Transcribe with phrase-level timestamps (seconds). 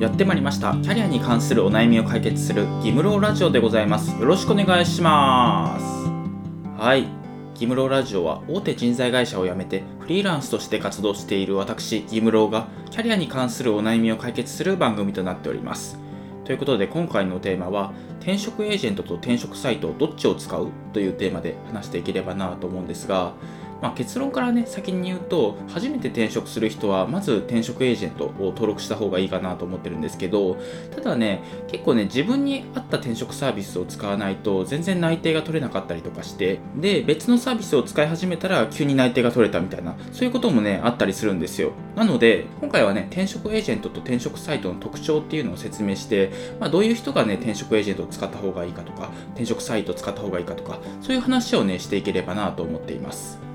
[0.00, 0.72] やってまいりました。
[0.82, 4.18] キャリアに関するお悩みを解決するギムローラジオでございます。
[4.18, 6.82] よろしくお願いします。
[6.82, 7.06] はい。
[7.54, 15.98] ギムローラジオは大手人材会社を辞めてフリーランスとして活動している私ギムローがキャリアに関するお悩みを解決する番組となっております。
[16.46, 23.34] ということで今回のテーマは転職エージェントと転職サイトどっちを使うというテーマで話していければなと思うんですが
[23.82, 30.56] まあ、結論からね先に言うと初めて転職する人はまず転職エージェントを登録した方がいいかなと思ってるんですけど
[30.94, 41.72] ただね結構ね自分に合った転職サービスを使わないと全然内定が取れなかったりとかしてで別のサービスを使い始めたら急に内定が取れたみたいなそういうこともねあったりするんですよ。
[41.96, 53.49] なので今回はね転職エージェントと転職サイトの特徴っていうのを説明して、まあ、どういう人がね転職エージェントを使った方がいいかとか転職サイトを使った方がいいかとかそういう話をねしていければなと思っています。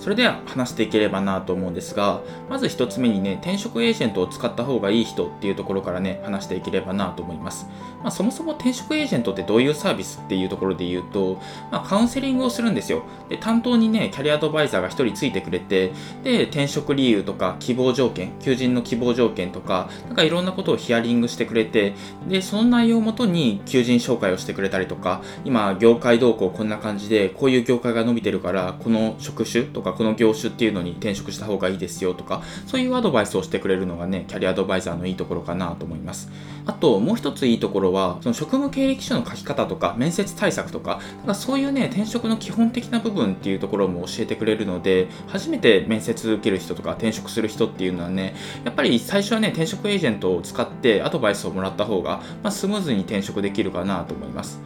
[0.00, 7.66] それでは話していければなと思うんですが、まず1つ目にね、転職エージェントを使った方がいい人っていうところからね、話していければなと思います。
[8.02, 11.38] まあ、そもそも転職エージェントってどういうサービスっていうところで言うと、
[11.70, 13.02] まあ、カウンセリングをするんですよ。
[13.28, 15.92] で、担当にね、キャリアアドバイザーが1人ついてくれて、
[16.24, 21.92] で、転職理由とか希望条件、求人の希望条件とか、なんかいろんなことをヒアリングしてくれて、
[22.26, 36.30] で、その内容をもとに求人紹介をしてくれたりとか、今、業界動向こんな感じで、こういう業界が伸びてるから、この職種とかかこの業種っていうのに転職した方がいいですよとかそういうアドバイスをしてくれるのがねキャリアアドバイザーのいいところかなと思います。
[36.66, 54.60] あともう一ついいところはその職務経歴書の書き方とか面接対策とかなんかそういうね転職の基本的な部分っていうところも教えてくれるので初めて面接受ける人とか転職する人っていうのはねやっぱり最初はね転職エージェントを使ってアドバイスをもらった方が、まあ、スムーズに転職できるかなと思います。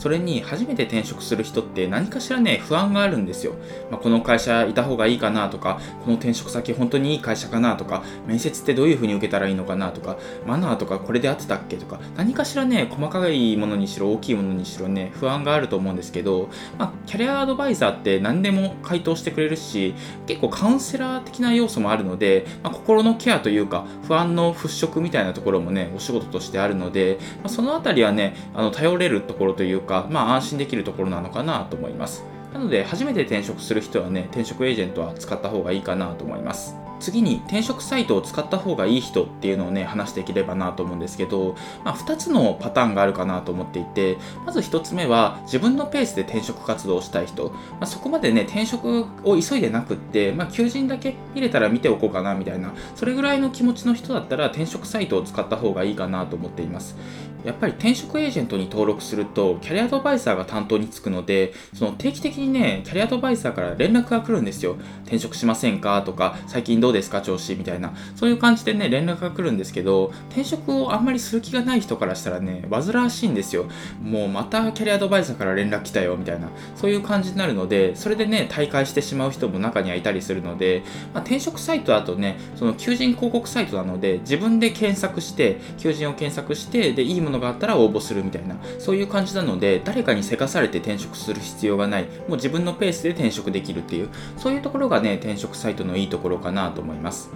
[0.00, 3.52] それに初めて転職する人って何かしらね不安があるんですよ、
[3.90, 19.94] まあ、この会社いた方がいいかなとかこの転職先本当にいい会社かなとか面接ってどういう風に受けたらいいのかなとかマナーとかこれで合ってたっけとか何かしらね細かいものにしろ大きいものにしろね不安があると思うんですけど、まあ、キャリアアドバイザーって何でも回答してくれるし
[20.26, 32.24] 結構カウンセラー的な要素もあるので、まあ、心のケアというか不安の払拭みたいなところもねお仕事としてあるので、まあ、その辺りはねあの頼れるところというかか、まあ、安心できるところなのかなと思います。
[32.54, 36.76] なので、初めて転職する人はね、転職エージェントは使った方がいいかなと思います。
[37.00, 56.96] 次に転職サイトを使った方がいい人っていうのをね話していければなと思うんですけど、まあ、2つのパターンがあるかなと思っていてまず1つ目は自分のペースで転職活動をしたい人、まあ、そこまでね転職を急いでなくって、まあ、求人だけ見れたら見ておこうかなみたいなそれぐらいの気持ちの人だったら転職サイトを使った方がいいかなと思っています
[57.44, 64.76] やっぱり転職エージェントに登録するとキャリアアドバイザーが担当につくのでその定期的にねキャリアアドバイザーから連絡が来るんですよ。
[65.02, 67.92] 転職しませんかとか最近どうですか調子みたいな。
[68.16, 73.66] そういう感じでね連絡が来るんですけど転職をあんまりする気がない人からしたらね煩わしいんですよ。
[74.02, 76.48] もうまたキャリアアドバイザーから連絡来たよみたいな。
[76.76, 80.82] そういう感じになるのでそれでね大会してしまう人も中にはいたりするので、
[81.14, 92.04] まあ、転職サイトだとねその求人広告サイトなので自分で検索して求人を検索してでいいものものがあったら応募するみたいなそういう感じなので誰かにせかされて転職する必要がない。
[92.28, 97.30] もう自分のペースで転職できるっていうそういうところがね転職サイトのいいところかなと思います。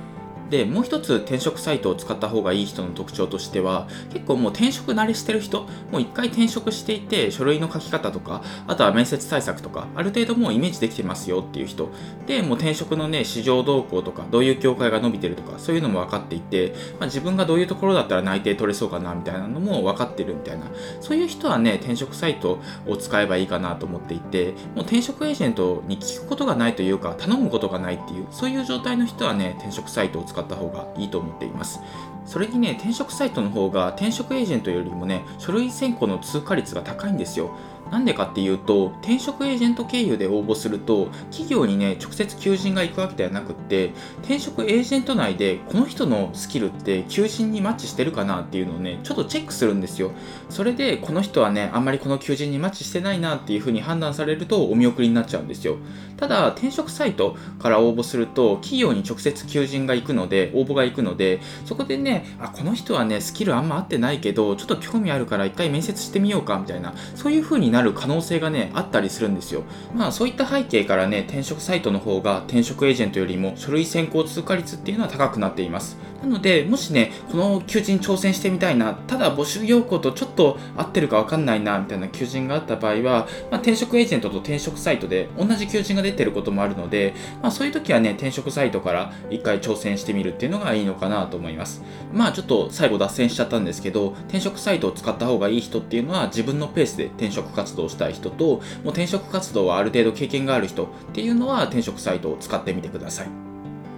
[0.51, 11.89] でもう一つ転職サイトを使った方がいい人の特徴としては結構もう転職慣れしてる人もう一回転職していて書類の書き方とかあとは面接対策とかある程度もうイメージできてますよっていう人。
[12.27, 20.67] でもう転職のね市場動向とかどういう業界が伸びてるとかそういうのも分かっていて、まあ、自分がどういうところだったら内定取れそうかなみたいなのも分かってるみたいな。
[21.01, 31.81] そういう人はね転職サイトを使えばいいかなと思っていてもう転職エージェントに聞くことがないというか頼むことがないっていうそういう状態の人はね転職サイトを使ってった方がいいと思っています。
[32.25, 37.51] それにね、転職サイトの方が転職エージェントよりもね、書類選考の通過率が高いんですよ。
[37.95, 43.93] なんでかっていうと、転職エージェント経由で応募すると、企業にね、直接求人が行くわけではなくって、
[44.23, 50.11] 転職エージェント内で、この人のスキルって求人にマッチしてるかなっていうのをね、ちょっとチェックするんですよ。
[50.51, 55.77] それで、この人はね、あんまりこの求人にマッチしてないなっていうふうに判断されると、お見送りになっちゃうんですよ。
[56.17, 69.63] ただ、転職サイトから応募すると、企業に直接求人が行くので、応募が行くので、そこでね、あ、この人はね、スキルあんま合ってないけど、ちょっと興味あるから一回面接してみようかみたいな、そういう風になる可能性がね、あったりするんですよ。
[69.95, 75.97] まあそういった背景からね、転職サイトの方が転職エージェントよりも書類選考通過率っていうのは高くなっています。
[76.23, 91.83] なので、もしね、この求人挑戦してみたいな、ただ募集要項とちょっと合ってるかわかんないな、みたいな求人があった場合は、まあ、転職エージェントと転職サイトで同じ求人が出てることもあるので、まあ、そういう時はね、転職サイトから一回挑戦してみるっていうのがいいのかなと思います。
[92.13, 103.54] まあちょっと最後脱線しちゃったんですけど、転職サイトを使った方がいい人っていうのは自分のペースで転職活動したい人と、もう転職活動はある程度経験がある人っていうのは転職サイトを使ってみてください。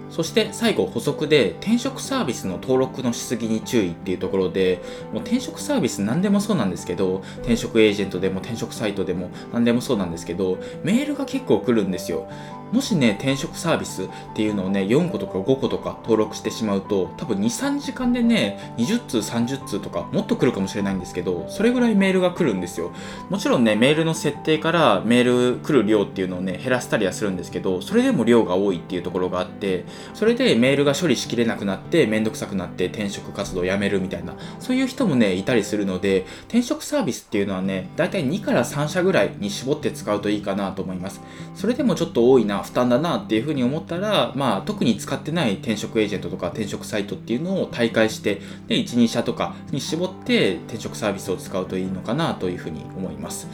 [0.09, 4.81] そして最後補足で転職サービスの登録のしすぎに注意っていうところで
[5.13, 12.27] もう転職サービス何でもそうなんですけど転職エージェントでも転職サイトでも何でもそうなんですけどメールが結構来るんですよ
[12.71, 22.91] もしね、転職サービスっていうのをね、4個とか5個とか登録してしまうと、多分2、3時間でね、20通、30通とか、もっと来るかもしれないんですけど、それぐらいメールが来るんですよ。
[23.29, 41.21] もちろんね、メールの設定からメール来る量っていうのをね、減らしたりはするんですけど、それでも量が多いっていうところがあって、それでメールが処理しきれなくなって、めんどくさくなって転職活動をやめるみたいな、そういう人もね、いたりするので、転職サービスっていうのはね、だいたい2から3社ぐらいに絞って使うといいかなと思います。
[41.55, 53.47] それでもちょっと多いな、負担だなっていうふうに思ったら、まあ、特に使ってない転職エージェントとか転職サイトっていうのを大会して、で、1、2社とかに絞って転職サービスを使うといいのかなというふうに思います。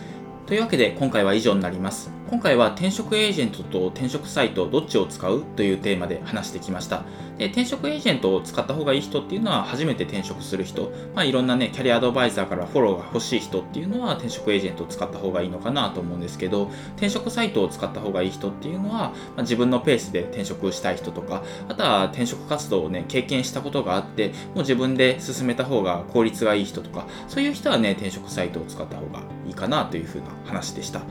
[0.46, 2.23] というわけで今回は以上になります。
[2.30, 7.04] 今回は転職エージェントと転職サイトどっちを使うというテーマで話してきました。
[7.38, 31.02] で転職エージェントを使った方がいい人っていうのは初めて転職する人、まあ、いろんなねキャリアアドバイザーからフォローが欲しい人っていうのは転職エージェントを使った方がいいのかなと思うんですけど転職サイトを使った方がいい人っていうのは、まあ、自分のペースで転職したい人とかあとは転職活動をね経験したことがあってもう自分で進めた方が効率がいい人とかそういう人はね転職サイトを使った方がいいかなというふうな話でした。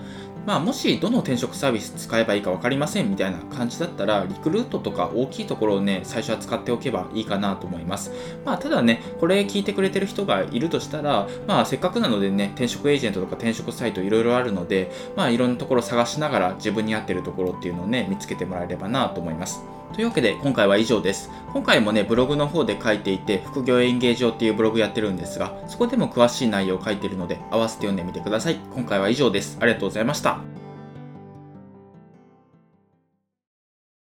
[0.47, 8.11] まあ、もしどの転職サービス使えばいいか分かりませんみたいな感じだったら、リクルートとか大きいところをね、最初は使っておけばいいかなと思います。
[8.45, 19.63] まあ、ただね、これ聞いてくれてる人がいるとしたら、まあ、せっかくなのでね、転職エージェントとか転職サイトいろいろあるので、まあ、いろんなところ探しながら自分に合ってるところっていうのをね、見つけてもらえればなと思います。
[19.93, 21.31] というわけで今回は以上です。
[21.53, 28.57] 今回もね、ブログの方で書いていて、副業演芸場っていうブログやってるんですが、そこでも詳しい内容を書いてるので、合わせて読んでみてください。
[28.75, 29.59] 今回は以上です。
[29.61, 30.62] ありがとうございました。